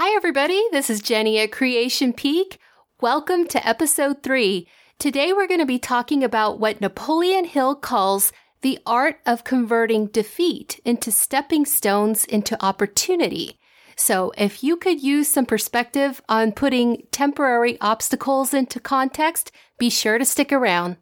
Hi, 0.00 0.14
everybody. 0.14 0.62
This 0.70 0.90
is 0.90 1.02
Jenny 1.02 1.40
at 1.40 1.50
Creation 1.50 2.12
Peak. 2.12 2.60
Welcome 3.00 3.48
to 3.48 3.68
episode 3.68 4.22
three. 4.22 4.68
Today, 5.00 5.32
we're 5.32 5.48
going 5.48 5.58
to 5.58 5.66
be 5.66 5.80
talking 5.80 6.22
about 6.22 6.60
what 6.60 6.80
Napoleon 6.80 7.44
Hill 7.44 7.74
calls 7.74 8.30
the 8.62 8.78
art 8.86 9.18
of 9.26 9.42
converting 9.42 10.06
defeat 10.06 10.78
into 10.84 11.10
stepping 11.10 11.64
stones 11.64 12.24
into 12.24 12.64
opportunity. 12.64 13.58
So, 13.96 14.32
if 14.38 14.62
you 14.62 14.76
could 14.76 15.02
use 15.02 15.26
some 15.26 15.46
perspective 15.46 16.22
on 16.28 16.52
putting 16.52 17.02
temporary 17.10 17.76
obstacles 17.80 18.54
into 18.54 18.78
context, 18.78 19.50
be 19.80 19.90
sure 19.90 20.16
to 20.16 20.24
stick 20.24 20.52
around. 20.52 20.98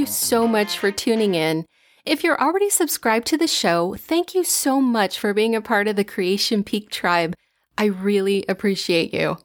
You 0.00 0.06
so 0.06 0.48
much 0.48 0.78
for 0.78 0.90
tuning 0.90 1.34
in. 1.34 1.66
If 2.06 2.24
you're 2.24 2.40
already 2.40 2.70
subscribed 2.70 3.26
to 3.26 3.36
the 3.36 3.46
show, 3.46 3.94
thank 3.98 4.34
you 4.34 4.44
so 4.44 4.80
much 4.80 5.18
for 5.18 5.34
being 5.34 5.54
a 5.54 5.60
part 5.60 5.88
of 5.88 5.96
the 5.96 6.04
Creation 6.04 6.64
Peak 6.64 6.90
tribe. 6.90 7.36
I 7.76 7.84
really 7.84 8.46
appreciate 8.48 9.12
you. 9.12 9.36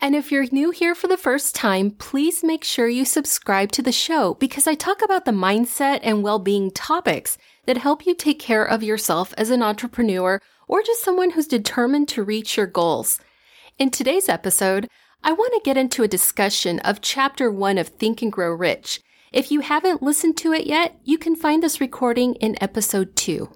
And 0.00 0.16
if 0.16 0.32
you're 0.32 0.46
new 0.50 0.70
here 0.70 0.94
for 0.94 1.08
the 1.08 1.18
first 1.18 1.54
time, 1.54 1.90
please 1.90 2.42
make 2.42 2.64
sure 2.64 2.88
you 2.88 3.04
subscribe 3.04 3.70
to 3.72 3.82
the 3.82 3.92
show 3.92 4.32
because 4.34 4.66
I 4.66 4.74
talk 4.74 5.02
about 5.04 5.26
the 5.26 5.30
mindset 5.30 6.00
and 6.02 6.22
well-being 6.22 6.70
topics 6.70 7.36
that 7.66 7.76
help 7.76 8.06
you 8.06 8.14
take 8.14 8.38
care 8.38 8.64
of 8.64 8.82
yourself 8.82 9.34
as 9.36 9.50
an 9.50 9.62
entrepreneur 9.62 10.40
or 10.66 10.82
just 10.82 11.04
someone 11.04 11.32
who's 11.32 11.46
determined 11.46 12.08
to 12.08 12.24
reach 12.24 12.56
your 12.56 12.66
goals. 12.66 13.20
In 13.78 13.90
today's 13.90 14.30
episode, 14.30 14.88
I 15.22 15.32
want 15.32 15.52
to 15.52 15.60
get 15.64 15.76
into 15.76 16.02
a 16.02 16.08
discussion 16.08 16.78
of 16.78 17.02
chapter 17.02 17.50
one 17.50 17.76
of 17.76 17.88
Think 17.88 18.22
and 18.22 18.32
Grow 18.32 18.52
Rich 18.52 19.02
if 19.32 19.50
you 19.50 19.60
haven't 19.60 20.02
listened 20.02 20.36
to 20.38 20.52
it 20.52 20.66
yet, 20.66 20.98
you 21.04 21.18
can 21.18 21.36
find 21.36 21.62
this 21.62 21.80
recording 21.80 22.34
in 22.36 22.56
episode 22.62 23.14
2. 23.16 23.50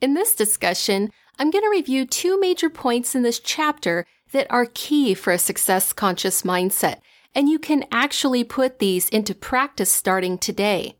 In 0.00 0.14
this 0.14 0.34
discussion, 0.34 1.10
I'm 1.38 1.50
going 1.50 1.64
to 1.64 1.70
review 1.70 2.06
two 2.06 2.38
major 2.38 2.70
points 2.70 3.14
in 3.14 3.22
this 3.22 3.40
chapter 3.40 4.06
that 4.32 4.46
are 4.50 4.66
key 4.72 5.14
for 5.14 5.32
a 5.32 5.38
success 5.38 5.92
conscious 5.92 6.42
mindset, 6.42 7.00
and 7.34 7.48
you 7.48 7.58
can 7.58 7.84
actually 7.90 8.44
put 8.44 8.78
these 8.78 9.08
into 9.08 9.34
practice 9.34 9.92
starting 9.92 10.38
today. 10.38 10.96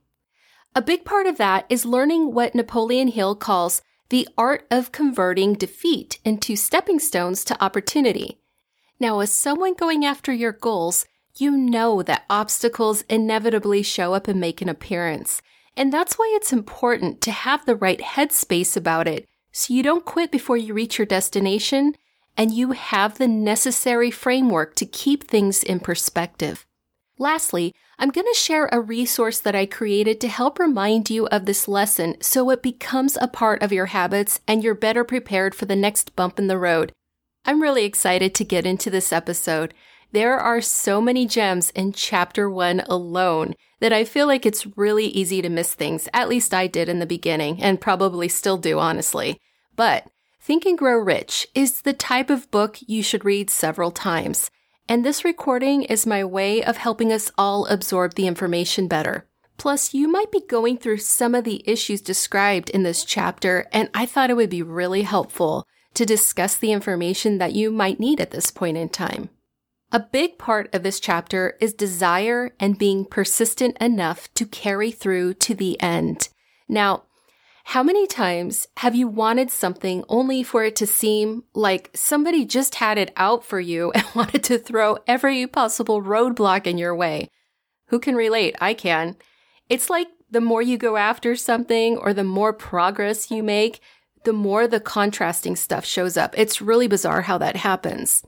A 0.74 0.82
big 0.82 1.04
part 1.04 1.26
of 1.26 1.38
that 1.38 1.64
is 1.68 1.86
learning 1.86 2.34
what 2.34 2.54
Napoleon 2.54 3.08
Hill 3.08 3.34
calls 3.34 3.80
the 4.08 4.28
art 4.36 4.66
of 4.70 4.92
converting 4.92 5.54
defeat 5.54 6.18
into 6.24 6.54
stepping 6.54 6.98
stones 6.98 7.44
to 7.44 7.64
opportunity. 7.64 8.40
Now, 9.00 9.20
as 9.20 9.32
someone 9.32 9.74
going 9.74 10.04
after 10.04 10.32
your 10.32 10.52
goals, 10.52 11.06
you 11.40 11.56
know 11.56 12.02
that 12.02 12.24
obstacles 12.30 13.02
inevitably 13.08 13.82
show 13.82 14.14
up 14.14 14.28
and 14.28 14.40
make 14.40 14.60
an 14.62 14.68
appearance. 14.68 15.42
And 15.76 15.92
that's 15.92 16.14
why 16.14 16.32
it's 16.36 16.52
important 16.52 17.20
to 17.22 17.30
have 17.30 17.66
the 17.66 17.76
right 17.76 18.00
headspace 18.00 18.76
about 18.76 19.06
it 19.06 19.26
so 19.52 19.74
you 19.74 19.82
don't 19.82 20.04
quit 20.04 20.30
before 20.30 20.56
you 20.56 20.74
reach 20.74 20.98
your 20.98 21.06
destination 21.06 21.94
and 22.36 22.52
you 22.52 22.72
have 22.72 23.16
the 23.16 23.28
necessary 23.28 24.10
framework 24.10 24.74
to 24.76 24.86
keep 24.86 25.24
things 25.24 25.62
in 25.62 25.80
perspective. 25.80 26.66
Lastly, 27.18 27.74
I'm 27.98 28.10
going 28.10 28.26
to 28.26 28.38
share 28.38 28.68
a 28.70 28.80
resource 28.80 29.38
that 29.38 29.54
I 29.54 29.64
created 29.64 30.20
to 30.20 30.28
help 30.28 30.58
remind 30.58 31.08
you 31.08 31.26
of 31.28 31.46
this 31.46 31.66
lesson 31.66 32.16
so 32.20 32.50
it 32.50 32.62
becomes 32.62 33.16
a 33.18 33.28
part 33.28 33.62
of 33.62 33.72
your 33.72 33.86
habits 33.86 34.40
and 34.46 34.62
you're 34.62 34.74
better 34.74 35.02
prepared 35.02 35.54
for 35.54 35.64
the 35.64 35.76
next 35.76 36.14
bump 36.14 36.38
in 36.38 36.46
the 36.46 36.58
road. 36.58 36.92
I'm 37.46 37.62
really 37.62 37.84
excited 37.84 38.34
to 38.34 38.44
get 38.44 38.66
into 38.66 38.90
this 38.90 39.12
episode. 39.12 39.72
There 40.16 40.38
are 40.38 40.62
so 40.62 41.02
many 41.02 41.26
gems 41.26 41.68
in 41.72 41.92
chapter 41.92 42.48
one 42.48 42.80
alone 42.88 43.52
that 43.80 43.92
I 43.92 44.06
feel 44.06 44.26
like 44.26 44.46
it's 44.46 44.66
really 44.74 45.08
easy 45.08 45.42
to 45.42 45.50
miss 45.50 45.74
things. 45.74 46.08
At 46.14 46.30
least 46.30 46.54
I 46.54 46.68
did 46.68 46.88
in 46.88 47.00
the 47.00 47.04
beginning 47.04 47.62
and 47.62 47.78
probably 47.78 48.26
still 48.28 48.56
do, 48.56 48.78
honestly. 48.78 49.42
But 49.76 50.06
Think 50.40 50.64
and 50.64 50.78
Grow 50.78 50.96
Rich 50.96 51.46
is 51.54 51.82
the 51.82 51.92
type 51.92 52.30
of 52.30 52.50
book 52.50 52.78
you 52.86 53.02
should 53.02 53.26
read 53.26 53.50
several 53.50 53.90
times. 53.90 54.50
And 54.88 55.04
this 55.04 55.22
recording 55.22 55.82
is 55.82 56.06
my 56.06 56.24
way 56.24 56.64
of 56.64 56.78
helping 56.78 57.12
us 57.12 57.30
all 57.36 57.66
absorb 57.66 58.14
the 58.14 58.26
information 58.26 58.88
better. 58.88 59.28
Plus, 59.58 59.92
you 59.92 60.08
might 60.08 60.32
be 60.32 60.40
going 60.40 60.78
through 60.78 60.96
some 60.96 61.34
of 61.34 61.44
the 61.44 61.62
issues 61.68 62.00
described 62.00 62.70
in 62.70 62.84
this 62.84 63.04
chapter, 63.04 63.68
and 63.70 63.90
I 63.92 64.06
thought 64.06 64.30
it 64.30 64.36
would 64.36 64.48
be 64.48 64.62
really 64.62 65.02
helpful 65.02 65.66
to 65.92 66.06
discuss 66.06 66.56
the 66.56 66.72
information 66.72 67.36
that 67.36 67.52
you 67.52 67.70
might 67.70 68.00
need 68.00 68.18
at 68.18 68.30
this 68.30 68.50
point 68.50 68.78
in 68.78 68.88
time. 68.88 69.28
A 69.92 70.00
big 70.00 70.36
part 70.36 70.74
of 70.74 70.82
this 70.82 70.98
chapter 70.98 71.56
is 71.60 71.72
desire 71.72 72.52
and 72.58 72.78
being 72.78 73.04
persistent 73.04 73.76
enough 73.80 74.32
to 74.34 74.44
carry 74.44 74.90
through 74.90 75.34
to 75.34 75.54
the 75.54 75.80
end. 75.80 76.28
Now, 76.68 77.04
how 77.70 77.82
many 77.82 78.06
times 78.06 78.66
have 78.78 78.96
you 78.96 79.06
wanted 79.06 79.50
something 79.50 80.04
only 80.08 80.42
for 80.42 80.64
it 80.64 80.76
to 80.76 80.86
seem 80.86 81.44
like 81.54 81.90
somebody 81.94 82.44
just 82.44 82.76
had 82.76 82.98
it 82.98 83.12
out 83.16 83.44
for 83.44 83.60
you 83.60 83.90
and 83.94 84.04
wanted 84.14 84.42
to 84.44 84.58
throw 84.58 84.98
every 85.06 85.46
possible 85.46 86.02
roadblock 86.02 86.66
in 86.66 86.78
your 86.78 86.94
way? 86.94 87.30
Who 87.88 88.00
can 88.00 88.16
relate? 88.16 88.56
I 88.60 88.74
can. 88.74 89.16
It's 89.68 89.88
like 89.88 90.08
the 90.30 90.40
more 90.40 90.62
you 90.62 90.78
go 90.78 90.96
after 90.96 91.36
something 91.36 91.96
or 91.96 92.12
the 92.12 92.24
more 92.24 92.52
progress 92.52 93.30
you 93.30 93.44
make, 93.44 93.80
the 94.24 94.32
more 94.32 94.66
the 94.66 94.80
contrasting 94.80 95.54
stuff 95.54 95.84
shows 95.84 96.16
up. 96.16 96.36
It's 96.36 96.60
really 96.60 96.88
bizarre 96.88 97.22
how 97.22 97.38
that 97.38 97.54
happens. 97.56 98.24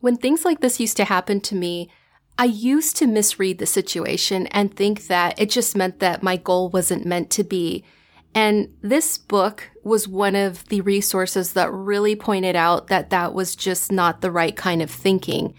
When 0.00 0.16
things 0.16 0.44
like 0.44 0.60
this 0.60 0.78
used 0.80 0.96
to 0.98 1.04
happen 1.04 1.40
to 1.42 1.54
me, 1.54 1.88
I 2.38 2.44
used 2.44 2.96
to 2.98 3.06
misread 3.06 3.58
the 3.58 3.66
situation 3.66 4.46
and 4.48 4.74
think 4.74 5.08
that 5.08 5.40
it 5.40 5.50
just 5.50 5.76
meant 5.76 5.98
that 5.98 6.22
my 6.22 6.36
goal 6.36 6.68
wasn't 6.68 7.04
meant 7.04 7.30
to 7.30 7.42
be. 7.42 7.84
And 8.32 8.72
this 8.80 9.18
book 9.18 9.70
was 9.82 10.06
one 10.06 10.36
of 10.36 10.64
the 10.68 10.80
resources 10.82 11.54
that 11.54 11.72
really 11.72 12.14
pointed 12.14 12.54
out 12.54 12.86
that 12.86 13.10
that 13.10 13.34
was 13.34 13.56
just 13.56 13.90
not 13.90 14.20
the 14.20 14.30
right 14.30 14.54
kind 14.54 14.82
of 14.82 14.90
thinking. 14.90 15.54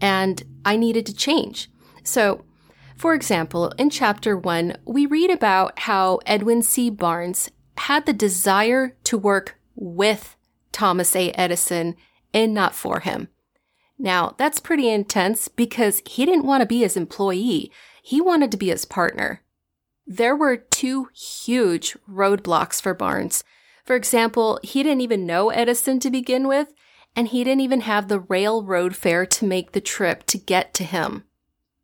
And 0.00 0.42
I 0.64 0.76
needed 0.76 1.06
to 1.06 1.14
change. 1.14 1.70
So, 2.02 2.44
for 2.96 3.14
example, 3.14 3.72
in 3.78 3.90
chapter 3.90 4.36
one, 4.36 4.76
we 4.84 5.06
read 5.06 5.30
about 5.30 5.78
how 5.80 6.18
Edwin 6.26 6.62
C. 6.62 6.90
Barnes 6.90 7.50
had 7.76 8.06
the 8.06 8.12
desire 8.12 8.96
to 9.04 9.16
work 9.16 9.56
with 9.76 10.36
Thomas 10.72 11.14
A. 11.14 11.30
Edison 11.32 11.94
and 12.32 12.52
not 12.52 12.74
for 12.74 13.00
him. 13.00 13.28
Now, 13.98 14.34
that's 14.38 14.60
pretty 14.60 14.88
intense 14.88 15.48
because 15.48 16.02
he 16.06 16.26
didn't 16.26 16.46
want 16.46 16.60
to 16.62 16.66
be 16.66 16.80
his 16.80 16.96
employee. 16.96 17.70
He 18.02 18.20
wanted 18.20 18.50
to 18.50 18.56
be 18.56 18.68
his 18.68 18.84
partner. 18.84 19.42
There 20.06 20.36
were 20.36 20.56
two 20.56 21.08
huge 21.14 21.96
roadblocks 22.10 22.80
for 22.82 22.92
Barnes. 22.92 23.44
For 23.84 23.96
example, 23.96 24.58
he 24.62 24.82
didn't 24.82 25.00
even 25.00 25.26
know 25.26 25.50
Edison 25.50 26.00
to 26.00 26.10
begin 26.10 26.48
with, 26.48 26.72
and 27.16 27.28
he 27.28 27.44
didn't 27.44 27.60
even 27.60 27.82
have 27.82 28.08
the 28.08 28.20
railroad 28.20 28.96
fare 28.96 29.26
to 29.26 29.44
make 29.44 29.72
the 29.72 29.80
trip 29.80 30.24
to 30.26 30.38
get 30.38 30.74
to 30.74 30.84
him. 30.84 31.24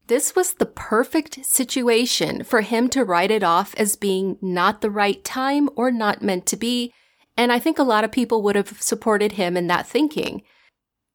This 0.09 0.35
was 0.35 0.55
the 0.55 0.67
perfect 0.67 1.45
situation 1.47 2.43
for 2.43 2.63
him 2.63 2.89
to 2.91 3.05
write 3.05 3.31
it 3.31 3.45
off 3.45 3.75
as 3.77 3.95
being 3.95 4.39
not 4.43 4.81
the 4.81 4.91
right 4.91 5.23
time 5.23 5.71
or 5.77 5.93
not 5.93 6.21
meant 6.21 6.47
to 6.47 6.57
be, 6.57 6.93
and 7.37 7.53
I 7.53 7.61
think 7.61 7.79
a 7.79 7.85
lot 7.85 8.03
of 8.03 8.11
people 8.11 8.43
would 8.43 8.57
have 8.57 8.83
supported 8.83 9.33
him 9.33 9.57
in 9.57 9.69
that 9.69 9.87
thinking. 9.87 10.43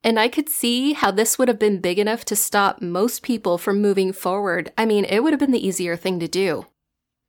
And 0.06 0.20
I 0.20 0.28
could 0.28 0.50
see 0.50 0.94
how 0.94 1.10
this 1.10 1.40
would 1.40 1.48
have 1.48 1.58
been 1.58 1.82
big 1.82 1.98
enough 1.98 2.24
to 2.26 2.36
stop 2.36 2.80
most 2.80 3.24
people 3.24 3.58
from 3.58 3.82
moving 3.82 4.14
forward. 4.14 4.72
I 4.78 4.86
mean, 4.86 5.04
it 5.04 5.24
would 5.24 5.34
have 5.34 5.40
been 5.40 5.52
the 5.52 5.68
easier 5.68 5.98
thing 5.98 6.20
to 6.20 6.28
do. 6.28 6.68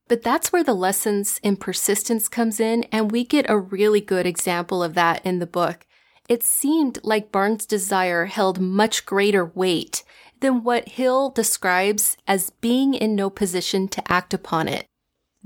But 0.09 0.22
that's 0.22 0.53
where 0.53 0.62
the 0.62 0.75
lessons 0.75 1.41
in 1.42 1.56
persistence 1.56 2.28
comes 2.28 2.60
in, 2.60 2.84
and 2.92 3.10
we 3.10 3.25
get 3.25 3.48
a 3.48 3.59
really 3.59 4.03
good 4.03 4.26
example 4.26 4.82
of 4.82 4.92
that 4.92 5.25
in 5.25 5.38
the 5.38 5.47
book. 5.47 5.86
It 6.28 6.42
seemed 6.42 6.98
like 7.03 7.32
Barnes' 7.32 7.65
desire 7.65 8.26
held 8.26 8.60
much 8.60 9.06
greater 9.06 9.47
weight 9.47 10.04
than 10.41 10.62
what 10.62 10.91
Hill 10.91 11.31
describes 11.31 12.19
as 12.26 12.50
being 12.50 12.92
in 12.92 13.16
no 13.16 13.30
position 13.30 13.89
to 13.89 14.12
act 14.12 14.34
upon 14.34 14.68
it. 14.68 14.86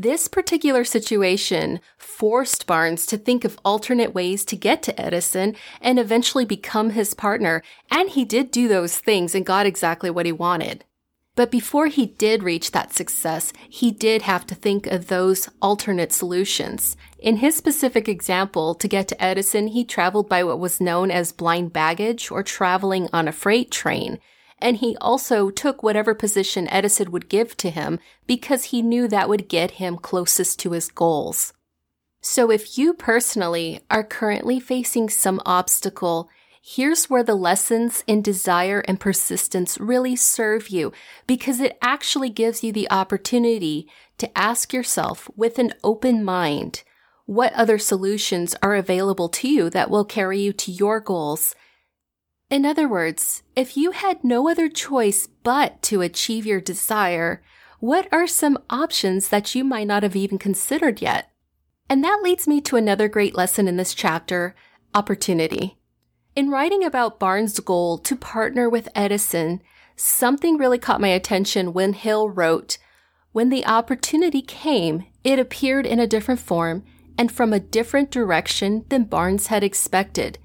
This 0.01 0.29
particular 0.29 0.83
situation 0.83 1.79
forced 1.99 2.67
Barnes 2.67 3.05
to 3.05 3.19
think 3.19 3.45
of 3.45 3.59
alternate 3.67 4.15
ways 4.15 4.47
to 4.47 4.57
get 4.57 4.83
to 4.85 4.99
Edison 4.99 5.55
and 5.79 5.99
eventually 5.99 6.47
become 6.47 6.89
his 6.89 7.13
partner, 7.13 7.63
and 7.91 8.09
he 8.09 8.25
did 8.25 8.51
do 8.51 8.67
those 8.67 8.97
things 8.97 9.35
and 9.35 9.45
got 9.45 9.67
exactly 9.67 10.09
what 10.09 10.25
he 10.25 10.33
wanted. 10.33 10.87
But 11.37 11.51
before 11.51 11.89
he 11.89 12.07
did 12.07 12.43
reach 12.43 12.71
that 12.71 12.95
success, 12.95 13.53
he 13.69 13.91
did 13.91 14.23
have 14.23 14.47
to 14.47 14.55
think 14.55 14.87
of 14.87 15.09
those 15.09 15.51
alternate 15.61 16.15
solutions. 16.15 16.97
In 17.19 17.37
his 17.37 17.55
specific 17.55 18.09
example, 18.09 18.75
to 18.77 18.89
get 18.89 19.07
to 19.09 19.23
Edison, 19.23 19.67
he 19.67 19.85
traveled 19.85 20.31
by 20.31 20.43
what 20.45 20.59
was 20.59 20.81
known 20.81 21.11
as 21.11 21.31
blind 21.31 21.75
baggage 21.75 22.31
or 22.31 22.43
traveling 22.43 23.11
on 23.13 23.29
a 23.29 23.33
freight 23.33 23.71
train 23.71 24.19
and 24.61 24.79
he 24.79 24.97
also 25.01 25.51
took 25.51 25.83
whatever 25.83 26.15
position 26.15 26.69
Edison 26.69 27.11
would 27.11 27.29
give 27.29 27.57
to 27.59 27.71
him 27.71 27.99
because 28.27 28.65
he 28.65 28.83
knew 28.83 29.09
that 29.09 29.29
would 29.29 29.49
get 29.49 29.73
him 29.73 29.97
closest 29.97 30.59
to 30.61 30.73
his 30.73 30.89
goals. 30.89 31.53
So 32.21 32.51
if 32.51 32.77
you 32.77 32.93
personally 32.93 33.81
are 33.91 34.05
currently 34.05 34.61
facing 34.61 35.09
some 35.09 35.41
obstacle, 35.47 36.29
here's 36.63 37.09
where 37.09 37.23
the 37.23 37.35
lessons 37.35 38.05
in 38.07 38.21
desire 38.21 38.83
and 38.87 39.01
persistence 39.01 39.79
really 39.81 40.17
serve 40.17 40.69
you 40.69 40.93
because 41.27 41.61
it 41.61 41.79
actually 41.81 42.29
gives 42.29 42.63
you 42.63 42.73
the 42.73 42.91
opportunity 42.91 43.89
to 44.19 44.39
ask 44.39 44.73
yourself 44.73 45.31
with 45.35 45.59
an 45.59 45.73
open 45.83 46.23
mind 46.23 46.83
what 47.25 47.53
other 47.55 47.79
solutions 47.79 48.55
are 48.63 48.75
available 48.75 49.29
to 49.29 49.49
you 49.49 49.71
that 49.71 49.89
will 49.89 50.05
carry 50.05 50.41
you 50.41 50.53
to 50.53 50.73
your 50.73 51.01
goals. 51.01 51.55
In 52.51 52.67
other 52.67 52.89
words, 52.89 53.45
if 53.55 53.77
you 53.77 53.93
had 53.93 54.25
no 54.25 54.49
other 54.49 54.69
choice 54.69 55.29
but 55.45 55.81
to 55.83 56.03
achieve 56.03 56.45
your 56.45 56.61
desire, 56.61 57.43
what 57.79 58.09
are 58.11 58.27
some 58.27 58.59
options 58.69 59.29
that 59.29 59.55
you 59.55 59.63
might 59.63 59.87
not 59.87 60.03
have 60.03 60.17
even 60.17 60.37
considered 60.37 61.01
yet? 61.01 61.31
And 61.89 62.03
that 62.03 62.21
leads 62.23 62.49
me 62.49 62.61
to 62.63 62.77
another 62.77 63.09
great 63.09 63.37
lesson 63.37 63.69
in 63.69 63.77
this 63.77 63.95
chapter 63.95 64.57
opportunity. 64.95 65.79
In 66.35 66.51
writing 66.51 66.85
about 66.85 67.21
Barnes' 67.21 67.61
goal 67.61 67.99
to 67.99 68.17
partner 68.17 68.69
with 68.69 68.89
Edison, 68.97 69.63
something 69.95 70.57
really 70.57 70.79
caught 70.79 71.01
my 71.01 71.09
attention 71.09 71.73
when 71.73 71.93
Hill 71.93 72.29
wrote, 72.29 72.79
When 73.31 73.51
the 73.51 73.65
opportunity 73.65 74.43
came, 74.43 75.07
it 75.23 75.39
appeared 75.39 75.87
in 75.87 76.01
a 76.01 76.07
different 76.07 76.41
form 76.41 76.85
and 77.17 77.31
from 77.31 77.53
a 77.53 77.61
different 77.61 78.11
direction 78.11 78.85
than 78.89 79.05
Barnes 79.05 79.49
had 79.49 79.63
expected. 79.63 80.39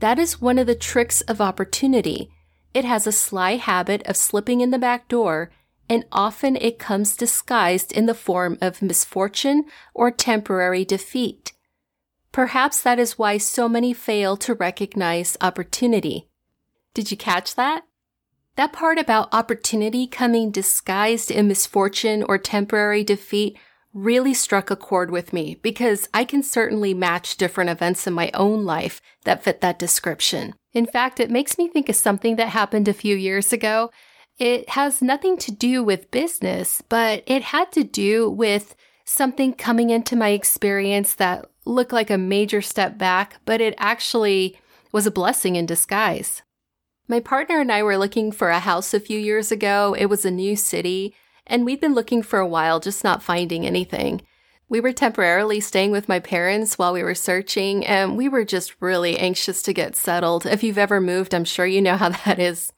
That 0.00 0.18
is 0.18 0.40
one 0.40 0.58
of 0.58 0.66
the 0.66 0.74
tricks 0.74 1.20
of 1.22 1.40
opportunity. 1.40 2.30
It 2.72 2.84
has 2.84 3.06
a 3.06 3.12
sly 3.12 3.56
habit 3.56 4.02
of 4.06 4.16
slipping 4.16 4.60
in 4.60 4.70
the 4.70 4.78
back 4.78 5.08
door 5.08 5.50
and 5.88 6.04
often 6.12 6.56
it 6.56 6.78
comes 6.78 7.16
disguised 7.16 7.92
in 7.92 8.06
the 8.06 8.14
form 8.14 8.58
of 8.60 8.82
misfortune 8.82 9.64
or 9.94 10.10
temporary 10.10 10.84
defeat. 10.84 11.52
Perhaps 12.30 12.82
that 12.82 12.98
is 12.98 13.18
why 13.18 13.38
so 13.38 13.68
many 13.68 13.94
fail 13.94 14.36
to 14.36 14.54
recognize 14.54 15.36
opportunity. 15.40 16.28
Did 16.92 17.10
you 17.10 17.16
catch 17.16 17.54
that? 17.54 17.84
That 18.56 18.72
part 18.72 18.98
about 18.98 19.32
opportunity 19.32 20.06
coming 20.06 20.50
disguised 20.50 21.30
in 21.30 21.48
misfortune 21.48 22.22
or 22.22 22.38
temporary 22.38 23.02
defeat 23.02 23.56
really 24.02 24.34
struck 24.34 24.70
a 24.70 24.76
chord 24.76 25.10
with 25.10 25.32
me 25.32 25.58
because 25.62 26.08
I 26.12 26.24
can 26.24 26.42
certainly 26.42 26.94
match 26.94 27.36
different 27.36 27.70
events 27.70 28.06
in 28.06 28.12
my 28.12 28.30
own 28.34 28.64
life 28.64 29.00
that 29.24 29.42
fit 29.42 29.60
that 29.60 29.78
description. 29.78 30.54
In 30.72 30.86
fact, 30.86 31.20
it 31.20 31.30
makes 31.30 31.58
me 31.58 31.68
think 31.68 31.88
of 31.88 31.96
something 31.96 32.36
that 32.36 32.48
happened 32.48 32.88
a 32.88 32.92
few 32.92 33.16
years 33.16 33.52
ago 33.52 33.90
it 34.38 34.70
has 34.70 35.02
nothing 35.02 35.36
to 35.38 35.52
do 35.52 35.82
with 35.82 36.10
business, 36.10 36.80
but 36.88 37.24
it 37.26 37.42
had 37.42 37.72
to 37.72 37.82
do 37.82 38.30
with 38.30 38.76
something 39.04 39.52
coming 39.52 39.90
into 39.90 40.14
my 40.14 40.28
experience 40.28 41.14
that 41.14 41.46
looked 41.64 41.92
like 41.92 42.10
a 42.10 42.18
major 42.18 42.62
step 42.62 42.96
back, 42.96 43.40
but 43.44 43.60
it 43.60 43.74
actually 43.78 44.56
was 44.92 45.06
a 45.06 45.10
blessing 45.10 45.56
in 45.56 45.66
disguise. 45.66 46.42
My 47.08 47.20
partner 47.20 47.60
and 47.60 47.72
I 47.72 47.82
were 47.82 47.98
looking 47.98 48.30
for 48.30 48.50
a 48.50 48.60
house 48.60 48.94
a 48.94 49.00
few 49.00 49.18
years 49.18 49.50
ago. 49.50 49.94
It 49.98 50.06
was 50.06 50.24
a 50.24 50.30
new 50.30 50.56
city, 50.56 51.14
and 51.48 51.64
we'd 51.64 51.80
been 51.80 51.94
looking 51.94 52.22
for 52.22 52.38
a 52.38 52.46
while, 52.46 52.80
just 52.80 53.02
not 53.02 53.22
finding 53.22 53.66
anything. 53.66 54.22
We 54.68 54.80
were 54.80 54.92
temporarily 54.92 55.60
staying 55.60 55.92
with 55.92 56.08
my 56.08 56.20
parents 56.20 56.78
while 56.78 56.92
we 56.92 57.02
were 57.02 57.14
searching, 57.14 57.86
and 57.86 58.16
we 58.16 58.28
were 58.28 58.44
just 58.44 58.76
really 58.80 59.18
anxious 59.18 59.62
to 59.62 59.72
get 59.72 59.96
settled. 59.96 60.44
If 60.44 60.62
you've 60.62 60.76
ever 60.76 61.00
moved, 61.00 61.34
I'm 61.34 61.44
sure 61.44 61.66
you 61.66 61.80
know 61.80 61.96
how 61.96 62.08
that 62.24 62.38
is. 62.38 62.72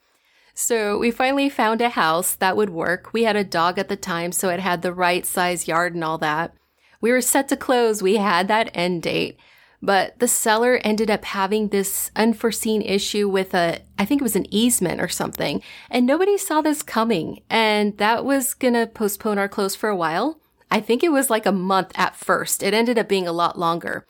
So 0.55 0.99
we 0.99 1.11
finally 1.11 1.49
found 1.49 1.81
a 1.81 1.89
house 1.89 2.35
that 2.37 2.57
would 2.57 2.71
work. 2.71 3.13
We 3.13 3.25
had 3.25 3.37
a 3.37 3.45
dog 3.45 3.79
at 3.79 3.89
the 3.89 3.97
time, 3.97 4.31
so 4.31 4.51
it 4.51 4.61
had 4.61 4.83
the 4.83 4.93
right 4.93 5.27
size 5.27 5.67
yard 5.67 5.95
and 5.95 6.05
all 6.05 6.19
that. 6.19 6.55
We 7.01 7.13
were 7.13 7.23
set 7.23 7.49
to 7.49 7.57
close. 7.57 8.03
We 8.03 8.17
had 8.17 8.47
that 8.49 8.71
end 8.75 9.03
date. 9.03 9.39
But 9.83 10.19
the 10.19 10.29
seller 10.29 10.79
ended 10.85 11.11
up 11.11 11.25
having 11.25 11.69
this 11.69 12.11
unforeseen 12.15 12.83
issue 12.83 13.29
with 13.29 13.55
a, 13.55 13.81
I 13.99 14.05
think 14.05 14.21
it 14.21 14.25
was 14.25 14.37
an 14.37 14.53
easement 14.55 15.01
or 15.01 15.09
something. 15.09 15.63
And 15.91 16.07
nobody 16.07 16.37
saw 16.37 16.61
this 16.61 16.83
coming. 16.83 17.43
And 17.49 17.97
that 17.99 18.25
was 18.25 18.55
to 18.55 18.91
postpone 18.93 19.39
our 19.39 19.49
close 19.49 19.75
for 19.75 19.89
a 19.89 19.97
while. 19.97 20.39
I 20.71 20.81
think 20.81 21.03
it 21.03 21.13
was 21.13 21.31
like 21.31 21.47
a 21.47 21.53
month 21.53 21.93
at 21.95 22.15
first. 22.15 22.63
It 22.63 22.75
ended 22.75 22.99
up 22.99 23.09
being 23.09 23.27
a 23.27 23.33
lot 23.33 23.59
longer. 23.59 24.07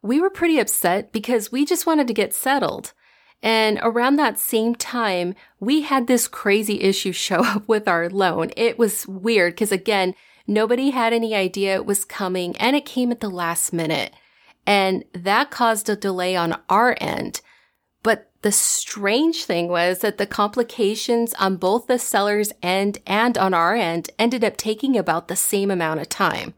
We 0.00 0.20
were 0.20 0.30
pretty 0.30 0.58
upset 0.58 1.12
because 1.12 1.52
we 1.52 1.64
just 1.64 1.86
wanted 1.86 2.08
to 2.08 2.14
get 2.14 2.34
settled. 2.34 2.92
And 3.42 3.78
around 3.82 4.16
that 4.16 4.38
same 4.38 4.74
time, 4.74 5.34
we 5.60 5.82
had 5.82 6.06
this 6.06 6.26
crazy 6.26 6.80
issue 6.80 7.12
show 7.12 7.44
up 7.44 7.68
with 7.68 7.86
our 7.86 8.08
loan. 8.08 8.50
It 8.56 8.78
was 8.78 9.06
weird 9.06 9.54
because 9.54 9.72
again, 9.72 10.14
nobody 10.46 10.90
had 10.90 11.12
any 11.12 11.34
idea 11.34 11.74
it 11.74 11.86
was 11.86 12.04
coming 12.04 12.56
and 12.56 12.74
it 12.74 12.86
came 12.86 13.12
at 13.12 13.20
the 13.20 13.30
last 13.30 13.72
minute. 13.72 14.12
And 14.66 15.04
that 15.12 15.50
caused 15.50 15.88
a 15.88 15.96
delay 15.96 16.36
on 16.36 16.60
our 16.68 16.96
end. 17.00 17.40
But 18.02 18.30
the 18.42 18.52
strange 18.52 19.44
thing 19.44 19.68
was 19.68 20.00
that 20.00 20.18
the 20.18 20.26
complications 20.26 21.34
on 21.34 21.56
both 21.56 21.86
the 21.86 21.98
seller's 21.98 22.52
end 22.62 22.98
and 23.06 23.38
on 23.38 23.54
our 23.54 23.74
end 23.74 24.10
ended 24.18 24.44
up 24.44 24.56
taking 24.56 24.96
about 24.96 25.28
the 25.28 25.36
same 25.36 25.70
amount 25.70 26.00
of 26.00 26.08
time. 26.08 26.54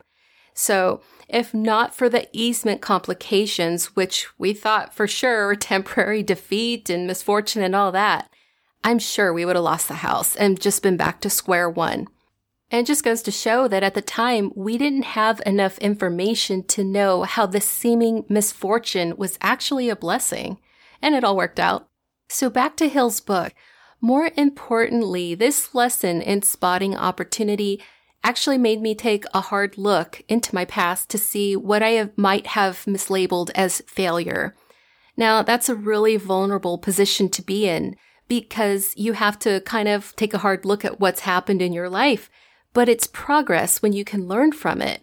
So 0.55 1.01
if 1.29 1.53
not 1.53 1.95
for 1.95 2.09
the 2.09 2.29
easement 2.33 2.81
complications, 2.81 3.97
which 3.97 4.29
we 4.39 4.55
thought 4.55 4.95
for 4.95 5.07
sure 5.07 5.47
were 5.47 5.57
temporary 5.57 6.23
defeat 6.35 6.89
and 6.89 7.07
misfortune 7.07 7.63
and 7.63 7.75
all 7.75 7.93
that, 7.93 8.31
I'm 8.83 8.99
sure 8.99 9.33
we 9.33 9.45
would 9.45 9.57
have 9.57 9.65
lost 9.65 9.89
the 9.89 9.95
house 9.95 10.37
and 10.37 10.61
just 10.61 10.83
been 10.83 10.97
back 10.97 11.21
to 11.23 11.31
square 11.31 11.69
one. 11.69 12.09
And 12.71 12.81
it 12.81 12.87
just 12.87 13.05
goes 13.05 13.23
to 13.23 13.31
show 13.31 13.69
that 13.69 13.83
at 13.83 13.95
the 13.95 14.03
time, 14.03 14.51
we 14.57 14.79
didn't 14.79 15.05
have 15.05 15.41
enough 15.47 15.79
information 15.79 16.65
to 16.65 16.83
know 16.83 17.23
how 17.23 17.47
this 17.47 17.69
seeming 17.69 18.25
misfortune 18.29 19.17
was 19.17 19.39
actually 19.41 19.89
a 19.89 19.97
blessing. 19.97 20.59
And 21.01 21.15
it 21.15 21.25
all 21.25 21.37
worked 21.37 21.61
out. 21.61 21.89
So 22.29 22.51
back 22.51 22.77
to 22.79 22.89
Hill's 22.89 23.21
book. 23.21 23.55
More 24.01 24.31
importantly, 24.37 25.35
this 25.35 25.75
lesson 25.75 26.21
in 26.21 26.43
spotting 26.43 26.97
opportunity 26.97 27.83
actually 28.23 28.59
made 28.59 28.81
me 28.81 28.95
take 28.95 29.25
a 29.35 29.41
hard 29.41 29.77
look 29.77 30.23
into 30.29 30.55
my 30.55 30.65
past 30.65 31.11
to 31.11 31.19
see 31.19 31.55
what 31.55 31.83
I 31.83 31.91
have, 31.91 32.11
might 32.17 32.49
have 32.49 32.85
mislabeled 32.87 33.51
as 33.55 33.83
failure. 33.87 34.57
Now, 35.17 35.43
that's 35.43 35.69
a 35.69 35.75
really 35.75 36.17
vulnerable 36.17 36.79
position 36.79 37.29
to 37.31 37.43
be 37.43 37.69
in 37.69 37.97
because 38.27 38.95
you 38.97 39.13
have 39.13 39.39
to 39.41 39.61
kind 39.61 39.89
of 39.89 40.17
take 40.17 40.33
a 40.35 40.39
hard 40.39 40.65
look 40.65 40.85
at 40.85 40.99
what's 40.99 41.21
happened 41.21 41.61
in 41.61 41.73
your 41.73 41.91
life, 41.91 42.31
but 42.75 42.89
it's 42.89 43.07
progress 43.07 43.81
when 43.81 43.95
you 43.95 44.05
can 44.05 44.29
learn 44.29 44.53
from 44.53 44.83
it. 44.83 45.03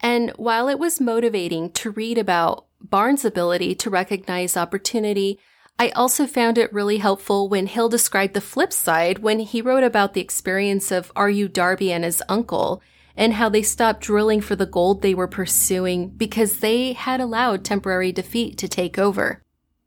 And 0.00 0.30
while 0.36 0.68
it 0.68 0.78
was 0.78 1.00
motivating 1.00 1.70
to 1.72 1.90
read 1.90 2.18
about 2.18 2.66
Barnes' 2.82 3.24
ability 3.24 3.74
to 3.76 3.88
recognize 3.88 4.56
opportunity, 4.56 5.38
I 5.78 5.88
also 5.90 6.26
found 6.26 6.58
it 6.58 6.72
really 6.72 6.98
helpful 6.98 7.48
when 7.48 7.66
Hill 7.66 7.88
described 7.88 8.34
the 8.34 8.40
flip 8.40 8.72
side 8.72 9.20
when 9.20 9.40
he 9.40 9.62
wrote 9.62 9.82
about 9.82 10.12
the 10.12 10.20
experience 10.20 10.92
of 10.92 11.10
R.U. 11.16 11.48
Darby 11.48 11.90
and 11.90 12.04
his 12.04 12.22
uncle 12.28 12.82
and 13.16 13.34
how 13.34 13.48
they 13.48 13.62
stopped 13.62 14.00
drilling 14.00 14.40
for 14.40 14.56
the 14.56 14.66
gold 14.66 15.00
they 15.00 15.14
were 15.14 15.28
pursuing 15.28 16.10
because 16.10 16.58
they 16.58 16.92
had 16.92 17.20
allowed 17.20 17.64
temporary 17.64 18.12
defeat 18.12 18.58
to 18.58 18.68
take 18.68 18.98
over. 18.98 19.43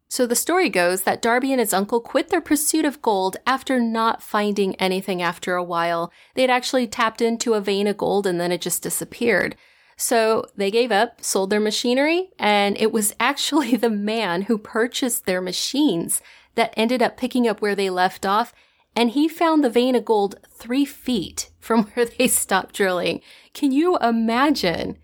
So 0.10 0.26
the 0.26 0.36
story 0.36 0.70
goes 0.70 1.02
that 1.02 1.22
Darby 1.22 1.52
and 1.52 1.60
his 1.60 1.74
uncle 1.74 2.00
quit 2.00 2.30
their 2.30 2.42
pursuit 2.42 2.86
of 2.86 3.02
gold 3.02 3.38
after 3.46 3.80
not 3.80 4.24
finding 4.24 4.76
anything 4.76 5.22
after 5.22 5.56
a 5.56 5.64
while. 5.64 6.12
They'd 6.34 6.50
actually 6.50 6.88
tapped 6.88 7.22
into 7.22 7.56
a 7.56 7.62
vein 7.62 7.88
of 7.88 7.98
gold 7.98 8.26
and 8.26 8.40
then 8.40 8.52
it 8.52 8.62
just 8.62 8.82
disappeared. 8.82 9.56
So 9.98 10.46
they 10.56 10.72
gave 10.72 10.92
up, 10.92 11.24
sold 11.24 11.50
their 11.50 11.60
machinery, 11.60 12.30
and 12.40 12.78
it 12.78 12.92
was 12.92 13.16
actually 13.20 13.76
the 13.76 13.90
man 13.90 14.44
who 14.44 14.58
purchased 14.58 15.26
their 15.26 15.42
machines 15.42 16.22
that 16.56 16.74
ended 16.78 17.02
up 17.02 17.18
picking 17.18 17.48
up 17.48 17.62
where 17.62 17.76
they 17.76 17.90
left 17.90 18.26
off. 18.26 18.54
And 18.96 19.12
he 19.12 19.28
found 19.28 19.64
the 19.64 19.70
vein 19.70 19.94
of 19.96 20.06
gold 20.06 20.36
three 20.50 20.86
feet 20.86 21.50
from 21.60 21.84
where 21.94 22.06
they 22.06 22.28
stopped 22.28 22.76
drilling. 22.76 23.22
Can 23.54 23.72
you 23.72 23.98
imagine? 23.98 24.98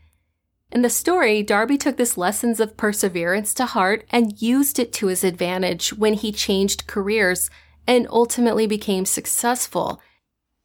In 0.73 0.81
the 0.81 0.89
story, 0.89 1.43
Darby 1.43 1.77
took 1.77 1.97
this 1.97 2.17
lessons 2.17 2.59
of 2.59 2.77
perseverance 2.77 3.53
to 3.53 3.67
heart 3.67 4.07
and 4.09 4.41
used 4.41 4.79
it 4.79 4.91
to 4.93 5.05
his 5.05 5.23
advantage 5.23 5.93
when 5.93 6.15
he 6.15 6.31
changed 6.31 6.87
careers 6.87 7.51
and 7.85 8.07
ultimately 8.09 8.65
became 8.65 9.05
successful. 9.05 10.01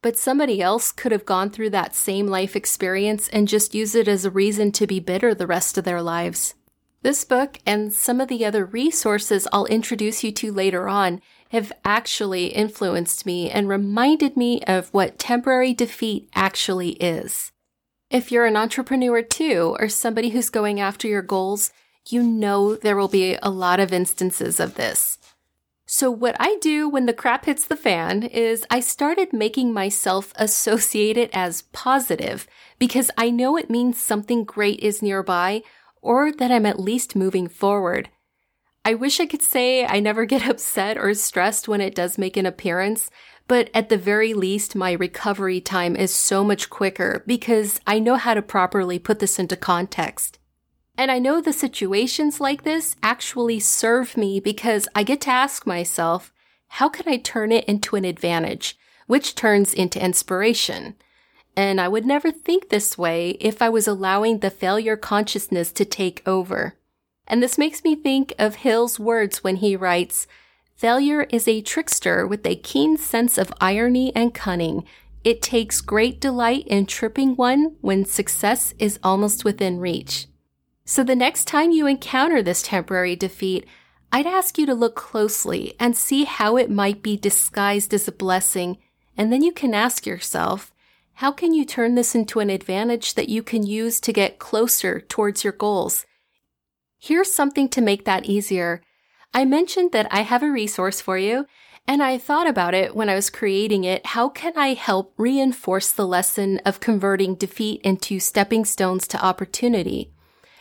But 0.00 0.16
somebody 0.16 0.62
else 0.62 0.92
could 0.92 1.12
have 1.12 1.26
gone 1.26 1.50
through 1.50 1.70
that 1.70 1.94
same 1.94 2.26
life 2.26 2.56
experience 2.56 3.28
and 3.28 3.46
just 3.46 3.74
use 3.74 3.94
it 3.94 4.08
as 4.08 4.24
a 4.24 4.30
reason 4.30 4.72
to 4.72 4.86
be 4.86 4.98
bitter 4.98 5.34
the 5.34 5.46
rest 5.46 5.76
of 5.76 5.84
their 5.84 6.00
lives. 6.00 6.54
This 7.02 7.26
book 7.26 7.58
and 7.66 7.92
some 7.92 8.18
of 8.18 8.28
the 8.28 8.46
other 8.46 8.64
resources 8.64 9.46
I'll 9.52 9.66
introduce 9.66 10.24
you 10.24 10.32
to 10.32 10.50
later 10.50 10.88
on 10.88 11.20
have 11.50 11.70
actually 11.84 12.46
influenced 12.46 13.26
me 13.26 13.50
and 13.50 13.68
reminded 13.68 14.38
me 14.38 14.62
of 14.62 14.88
what 14.88 15.18
temporary 15.18 15.74
defeat 15.74 16.30
actually 16.34 16.92
is. 16.92 17.52
If 18.10 18.32
you're 18.32 18.46
an 18.46 18.56
entrepreneur 18.56 19.20
too, 19.20 19.76
or 19.78 19.90
somebody 19.90 20.30
who's 20.30 20.48
going 20.48 20.80
after 20.80 21.06
your 21.06 21.20
goals, 21.20 21.72
you 22.08 22.22
know 22.22 22.74
there 22.74 22.96
will 22.96 23.08
be 23.08 23.36
a 23.42 23.50
lot 23.50 23.80
of 23.80 23.92
instances 23.92 24.58
of 24.58 24.76
this. 24.76 25.18
So, 25.86 26.10
what 26.10 26.34
I 26.40 26.56
do 26.62 26.88
when 26.88 27.04
the 27.04 27.12
crap 27.12 27.44
hits 27.44 27.66
the 27.66 27.76
fan 27.76 28.22
is 28.22 28.64
I 28.70 28.80
started 28.80 29.34
making 29.34 29.74
myself 29.74 30.32
associate 30.36 31.18
it 31.18 31.28
as 31.34 31.62
positive 31.72 32.46
because 32.78 33.10
I 33.18 33.28
know 33.28 33.58
it 33.58 33.68
means 33.68 34.00
something 34.00 34.44
great 34.44 34.80
is 34.80 35.02
nearby 35.02 35.62
or 36.00 36.32
that 36.32 36.50
I'm 36.50 36.64
at 36.64 36.80
least 36.80 37.14
moving 37.14 37.46
forward. 37.46 38.08
I 38.88 38.95
wish 38.95 39.21
I 39.21 39.26
could 39.26 39.42
say 39.42 39.85
I 39.85 40.00
never 40.00 40.25
get 40.25 40.49
upset 40.49 40.97
or 40.97 41.12
stressed 41.12 41.68
when 41.68 41.83
it 41.83 41.95
does 41.95 42.16
make 42.16 42.38
an 42.38 42.47
appearance, 42.47 43.11
but 43.47 43.68
at 43.75 43.90
the 43.90 43.99
very 43.99 44.33
least, 44.33 44.75
my 44.75 44.92
recovery 44.92 45.61
time 45.61 45.95
is 45.95 46.14
so 46.14 46.42
much 46.42 46.71
quicker 46.71 47.23
because 47.26 47.83
I 47.87 47.99
know 47.99 48.16
how 48.16 48.33
to 48.33 48.40
properly 48.40 48.99
put 48.99 49.18
this 49.18 49.38
into 49.38 49.57
context. 49.57 50.38
And 50.97 51.11
I 51.11 51.18
know 51.18 51.42
the 51.42 51.52
situations 51.52 52.40
like 52.40 52.62
this 52.62 52.97
actually 53.02 53.61
serve 53.61 54.16
me 54.16 54.40
because 54.40 54.88
I 54.95 55.02
get 55.02 55.21
to 55.23 55.30
ask 55.30 55.66
myself, 55.66 56.33
how 56.68 56.88
can 56.88 57.07
I 57.12 57.18
turn 57.18 57.52
it 57.52 57.66
into 57.66 57.95
an 57.95 58.07
advantage, 58.07 58.78
which 59.07 59.35
turns 59.35 59.75
into 59.75 60.02
inspiration? 60.02 60.95
And 61.54 61.78
I 61.78 61.88
would 61.88 62.07
never 62.07 62.30
think 62.30 62.71
this 62.71 62.97
way 62.97 63.33
if 63.38 63.61
I 63.61 63.68
was 63.68 63.87
allowing 63.87 64.38
the 64.38 64.49
failure 64.49 64.97
consciousness 64.97 65.73
to 65.73 65.85
take 65.85 66.26
over. 66.26 66.77
And 67.28 67.42
this 67.42 67.58
makes 67.58 67.85
me 67.85 67.94
think 67.94 68.35
of 68.38 68.56
Hill's 68.56 68.99
words 68.99 69.44
when 69.44 69.56
he 69.56 69.76
writes, 69.76 70.26
Failure 70.75 71.25
is 71.30 71.47
a 71.47 71.61
trickster 71.61 72.26
with 72.26 72.47
a 72.47 72.56
keen 72.56 72.97
sense 72.97 73.37
of 73.37 73.52
irony 73.61 74.14
and 74.16 74.35
cunning. 74.35 74.85
It 75.25 75.42
takes 75.42 75.80
great 75.80 76.20
delight 76.20 76.66
in 76.66 76.87
tripping 76.87 77.37
one 77.37 77.76
when 77.80 78.04
success 78.04 78.73
is 78.78 78.99
almost 79.02 79.44
within 79.44 79.78
reach. 79.78 80.26
So 80.87 81.04
the 81.04 81.14
next 81.14 81.47
time 81.47 81.70
you 81.70 81.87
encounter 81.87 82.42
this 82.42 82.62
temporary 82.62 83.14
defeat, 83.14 83.66
I'd 84.11 84.26
ask 84.26 84.56
you 84.56 84.64
to 84.64 84.75
look 84.75 84.97
closely 84.97 85.75
and 85.78 85.94
see 85.94 86.25
how 86.25 86.56
it 86.56 86.70
might 86.70 87.02
be 87.02 87.16
disguised 87.16 87.92
as 87.92 88.08
a 88.08 88.12
blessing. 88.12 88.78
And 89.16 89.30
then 89.30 89.42
you 89.42 89.52
can 89.52 89.75
ask 89.75 90.06
yourself, 90.06 90.73
how 91.14 91.32
can 91.32 91.52
you 91.52 91.66
turn 91.66 91.94
this 91.94 92.14
into 92.14 92.40
an 92.40 92.49
advantage 92.49 93.14
that 93.14 93.28
you 93.28 93.42
can 93.42 93.66
use 93.66 94.00
to 94.00 94.12
get 94.12 94.38
closer 94.38 95.00
towards 95.00 95.44
your 95.44 95.52
goals? 95.52 96.06
Here's 96.99 97.33
something 97.33 97.69
to 97.71 97.81
make 97.81 98.05
that 98.05 98.26
easier. 98.26 98.83
I 99.33 99.45
mentioned 99.45 99.93
that 99.93 100.12
I 100.12 100.23
have 100.23 100.43
a 100.43 100.50
resource 100.50 101.00
for 101.00 101.17
you, 101.17 101.47
and 101.87 102.02
I 102.02 102.19
thought 102.19 102.47
about 102.47 102.75
it 102.75 102.95
when 102.95 103.09
I 103.09 103.14
was 103.14 103.31
creating 103.31 103.85
it. 103.85 104.07
How 104.07 104.28
can 104.28 104.52
I 104.57 104.75
help 104.75 105.14
reinforce 105.17 105.93
the 105.93 106.07
lesson 106.07 106.59
of 106.67 106.81
converting 106.81 107.35
defeat 107.35 107.81
into 107.83 108.21
stepping 108.21 108.64
stones 108.64 109.07
to 109.09 109.25
opportunity? 109.25 110.12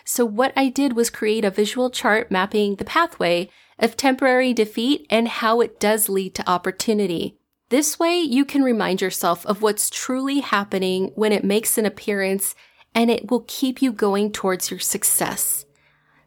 So 0.05 0.25
what 0.25 0.53
I 0.55 0.69
did 0.69 0.95
was 0.95 1.09
create 1.09 1.43
a 1.43 1.51
visual 1.51 1.89
chart 1.89 2.31
mapping 2.31 2.75
the 2.75 2.85
pathway 2.85 3.49
of 3.77 3.97
temporary 3.97 4.53
defeat 4.53 5.05
and 5.09 5.27
how 5.27 5.59
it 5.59 5.79
does 5.79 6.07
lead 6.07 6.33
to 6.35 6.49
opportunity. 6.49 7.37
This 7.69 7.99
way 7.99 8.19
you 8.19 8.45
can 8.45 8.63
remind 8.63 9.01
yourself 9.01 9.45
of 9.45 9.61
what's 9.61 9.89
truly 9.89 10.39
happening 10.39 11.11
when 11.15 11.33
it 11.33 11.43
makes 11.43 11.77
an 11.77 11.85
appearance 11.85 12.55
and 12.95 13.11
it 13.11 13.29
will 13.29 13.43
keep 13.47 13.81
you 13.81 13.91
going 13.91 14.31
towards 14.31 14.71
your 14.71 14.79
success. 14.79 15.65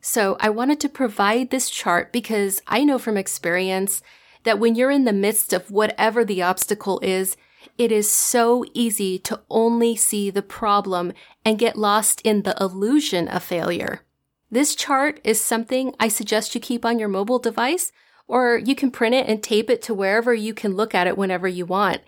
So 0.00 0.36
I 0.40 0.48
wanted 0.48 0.80
to 0.80 0.88
provide 0.88 1.50
this 1.50 1.68
chart 1.68 2.12
because 2.12 2.62
I 2.66 2.84
know 2.84 2.98
from 2.98 3.16
experience 3.16 4.02
that 4.44 4.58
when 4.58 4.74
you're 4.74 4.90
in 4.90 5.04
the 5.04 5.12
midst 5.12 5.52
of 5.52 5.70
whatever 5.70 6.24
the 6.24 6.42
obstacle 6.42 6.98
is, 7.02 7.36
it 7.76 7.92
is 7.92 8.10
so 8.10 8.64
easy 8.72 9.18
to 9.20 9.40
only 9.50 9.96
see 9.96 10.30
the 10.30 10.42
problem 10.42 11.12
and 11.44 11.58
get 11.58 11.76
lost 11.76 12.20
in 12.22 12.42
the 12.42 12.56
illusion 12.60 13.28
of 13.28 13.42
failure. 13.42 14.02
This 14.50 14.74
chart 14.74 15.20
is 15.22 15.40
something 15.40 15.94
I 16.00 16.08
suggest 16.08 16.54
you 16.54 16.60
keep 16.60 16.84
on 16.84 16.98
your 16.98 17.08
mobile 17.08 17.38
device, 17.38 17.92
or 18.26 18.58
you 18.58 18.74
can 18.74 18.90
print 18.90 19.14
it 19.14 19.28
and 19.28 19.42
tape 19.42 19.68
it 19.70 19.82
to 19.82 19.94
wherever 19.94 20.32
you 20.32 20.54
can 20.54 20.74
look 20.74 20.94
at 20.94 21.06
it 21.06 21.18
whenever 21.18 21.46
you 21.46 21.66
want. 21.66 22.00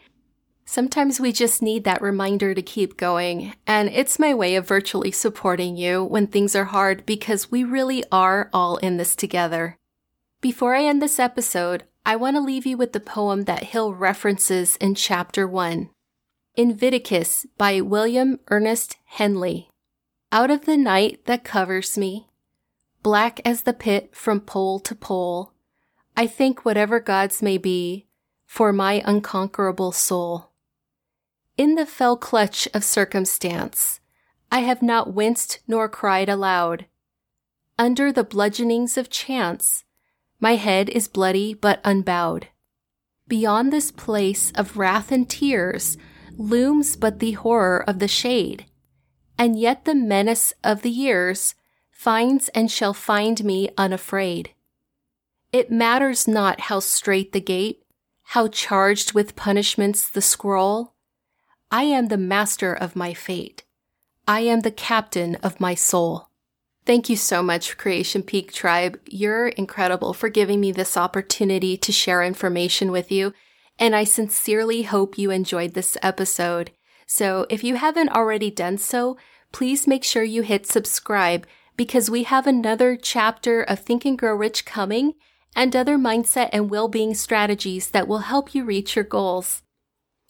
Sometimes 0.73 1.21
we 1.21 1.33
just 1.33 1.61
need 1.61 1.85
that 1.85 2.01
reminder 2.01 2.55
to 2.55 2.63
keep 2.63 2.97
going, 2.97 3.53
and 3.67 3.91
it's 3.91 4.19
my 4.19 4.33
way 4.33 4.55
of 4.55 4.67
virtually 4.67 5.11
supporting 5.11 5.77
you 5.77 6.03
when 6.03 6.27
things 6.27 6.57
are 6.57 6.65
hard 6.65 7.05
because 7.05 7.51
we 7.51 7.63
really 7.63 8.03
are 8.11 8.49
all 8.55 8.79
in 8.79 8.97
this 8.97 9.15
together. 9.15 9.77
Before 10.41 10.75
I 10.75 10.85
end 10.85 11.03
this 11.03 11.19
episode, 11.19 11.85
I 12.07 12.17
want 12.17 12.37
to 12.37 12.41
leave 12.41 12.65
you 12.65 12.79
with 12.79 12.95
the 12.95 13.01
poem 13.01 13.45
that 13.45 13.65
Hill 13.65 13.93
references 13.93 14.77
in 14.77 14.95
chapter 14.95 15.47
1. 15.47 15.91
Invictus 16.55 17.45
by 17.59 17.83
William 17.83 18.41
Ernest 18.49 18.97
Henley. 19.05 19.69
Out 20.33 20.51
of 20.51 20.65
the 20.65 20.79
night 20.79 21.27
that 21.27 21.45
covers 21.45 21.99
me, 21.99 22.29
black 23.03 23.43
as 23.45 23.65
the 23.65 23.75
pit 23.75 24.17
from 24.17 24.41
pole 24.41 24.81
to 24.81 24.95
pole, 24.95 25.53
I 26.17 26.27
think 26.27 26.65
whatever 26.65 26.99
gods 26.99 27.43
may 27.43 27.59
be 27.59 28.07
for 28.47 28.73
my 28.73 29.03
unconquerable 29.05 29.93
soul. 29.93 30.49
In 31.59 31.75
the 31.75 31.85
fell 31.85 32.17
clutch 32.17 32.67
of 32.73 32.83
circumstance, 32.83 34.01
I 34.51 34.61
have 34.61 34.81
not 34.81 35.13
winced 35.13 35.61
nor 35.69 35.89
cried 35.89 36.29
aloud. 36.31 36.87
Under 37.79 38.11
the 38.11 38.25
bludgeonings 38.25 38.97
of 38.97 39.11
chance, 39.11 39.85
my 40.41 40.57
head 40.57 40.89
is 40.89 41.09
bloody 41.09 41.53
but 41.53 41.81
unbowed. 41.85 42.49
Beyond 43.29 43.73
this 43.73 43.91
place 43.91 44.51
of 44.55 44.77
wrath 44.79 45.13
and 45.13 45.29
tears 45.29 45.99
looms 46.39 46.97
but 46.97 47.19
the 47.19 47.33
horror 47.33 47.85
of 47.87 47.99
the 47.99 48.09
shade, 48.09 48.65
and 49.39 49.59
yet 49.59 49.85
the 49.85 49.95
menace 49.95 50.55
of 50.65 50.83
the 50.83 50.91
years 50.91 51.55
finds 51.91 52.49
and 52.49 52.71
shall 52.71 52.95
find 52.95 53.45
me 53.45 53.71
unafraid. 53.77 54.51
It 55.53 55.71
matters 55.71 56.27
not 56.27 56.63
how 56.63 56.81
strait 56.81 57.33
the 57.33 57.41
gate, 57.41 57.85
how 58.23 58.49
charged 58.49 59.13
with 59.13 59.37
punishments 59.37 60.09
the 60.09 60.23
scroll, 60.23 60.92
I 61.75 61.85
am 61.85 62.09
the 62.09 62.19
master 62.19 62.75
of 62.75 62.95
my 62.95 63.15
fate. 63.15 63.65
I 64.29 64.41
am 64.41 64.61
the 64.61 64.71
captain 64.71 65.37
of 65.37 65.59
my 65.59 65.75
soul. 65.75 66.29
Thank 66.85 67.09
you 67.09 67.17
so 67.17 67.43
much, 67.43 67.79
Creation 67.79 68.23
Peak 68.23 68.53
Tribe. 68.53 69.01
You're 69.07 69.49
incredible 69.49 70.13
for 70.13 70.29
giving 70.29 70.61
me 70.61 70.71
this 70.71 70.99
opportunity 70.99 71.79
to 71.79 71.91
share 71.91 72.23
information 72.23 72.91
with 72.91 73.11
you. 73.11 73.33
And 73.79 73.97
I 73.97 74.05
sincerely 74.05 74.83
hope 74.83 75.17
you 75.17 75.31
enjoyed 75.31 75.73
this 75.73 75.97
episode. 76.03 76.73
So 77.07 77.47
if 77.49 77.65
you 77.65 77.77
haven't 77.77 78.11
already 78.11 78.51
done 78.51 78.77
so, 78.77 79.17
please 79.51 79.87
make 79.87 80.05
sure 80.05 80.23
you 80.23 80.43
hit 80.43 80.67
subscribe 80.67 81.47
because 81.79 82.11
we 82.11 82.25
have 82.25 82.47
another 82.47 82.97
chapter 82.97 83.63
of 83.63 83.79
Think 83.79 84.05
and 84.05 84.19
Grow 84.19 84.35
Rich 84.35 84.67
coming 84.67 85.15
and 85.57 85.75
other 85.75 85.97
mindset 85.97 86.51
and 86.53 86.69
well-being 86.69 87.15
strategies 87.15 87.93
that 87.93 88.07
will 88.07 88.19
help 88.19 88.55
you 88.55 88.63
reach 88.63 88.95
your 88.95 89.07
goals. 89.07 89.62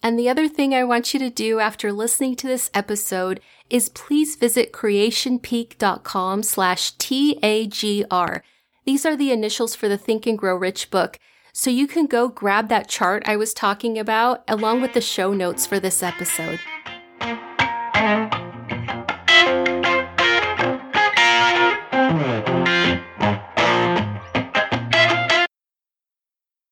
And 0.03 0.19
the 0.19 0.27
other 0.27 0.49
thing 0.49 0.75
I 0.75 0.83
want 0.83 1.13
you 1.13 1.19
to 1.21 1.29
do 1.29 1.61
after 1.61 1.93
listening 1.93 2.35
to 2.35 2.47
this 2.47 2.69
episode 2.73 3.39
is 3.69 3.87
please 3.87 4.35
visit 4.35 4.73
creationpeak.com 4.73 6.43
slash 6.43 6.91
T-A-G-R. 6.97 8.43
These 8.85 9.05
are 9.05 9.15
the 9.15 9.31
initials 9.31 9.75
for 9.75 9.87
the 9.87 9.97
Think 9.97 10.27
and 10.27 10.37
Grow 10.37 10.57
Rich 10.57 10.91
book. 10.91 11.17
So 11.53 11.69
you 11.69 11.87
can 11.87 12.07
go 12.07 12.27
grab 12.27 12.67
that 12.67 12.89
chart 12.89 13.23
I 13.25 13.37
was 13.37 13.53
talking 13.53 13.97
about 13.97 14.43
along 14.47 14.81
with 14.81 14.93
the 14.93 15.01
show 15.01 15.33
notes 15.33 15.65
for 15.65 15.79
this 15.79 16.03
episode. 16.03 16.59